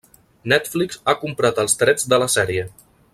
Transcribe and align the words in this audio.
Netflix 0.53 0.97
ha 1.05 1.15
comprat 1.25 1.63
els 1.65 1.79
drets 1.83 2.09
de 2.15 2.21
la 2.25 2.31
sèrie. 2.39 2.65